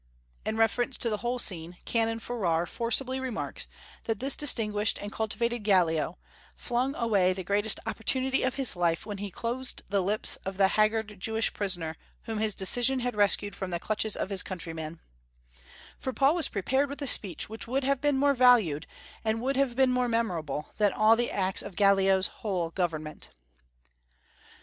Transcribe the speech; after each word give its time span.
In 0.47 0.57
reference 0.57 0.97
to 0.97 1.11
the 1.11 1.17
whole 1.17 1.37
scene, 1.37 1.77
Canon 1.85 2.17
Farrar 2.19 2.65
forcibly 2.65 3.19
remarks 3.19 3.67
that 4.05 4.19
this 4.19 4.35
distinguished 4.35 4.97
and 4.97 5.11
cultivated 5.11 5.59
Gallio 5.59 6.17
"flung 6.55 6.95
away 6.95 7.33
the 7.33 7.43
greatest 7.43 7.79
opportunity 7.85 8.41
of 8.41 8.55
his 8.55 8.75
life, 8.75 9.05
when 9.05 9.19
he 9.19 9.29
closed 9.29 9.83
the 9.89 10.01
lips 10.01 10.37
of 10.37 10.57
the 10.57 10.69
haggard 10.69 11.19
Jewish 11.19 11.53
prisoner 11.53 11.97
whom 12.23 12.39
his 12.39 12.55
decision 12.55 13.01
had 13.01 13.15
rescued 13.15 13.53
from 13.53 13.69
the 13.69 13.79
clutches 13.79 14.17
of 14.17 14.31
his 14.31 14.41
countrymen;" 14.41 15.01
for 15.99 16.11
Paul 16.11 16.33
was 16.33 16.47
prepared 16.49 16.89
with 16.89 17.03
a 17.03 17.05
speech 17.05 17.47
which 17.47 17.67
would 17.67 17.83
have 17.83 18.01
been 18.01 18.17
more 18.17 18.33
valued, 18.33 18.87
and 19.23 19.39
would 19.39 19.55
have 19.55 19.75
been 19.75 19.91
more 19.91 20.07
memorable, 20.07 20.71
than 20.79 20.91
all 20.91 21.15
the 21.15 21.29
acts 21.29 21.61
of 21.61 21.75
Gallio's 21.75 22.25
whole 22.41 22.71
government. 22.71 23.29